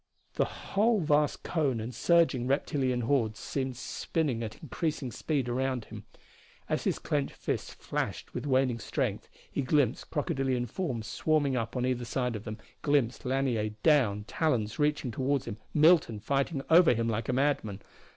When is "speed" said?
5.11-5.47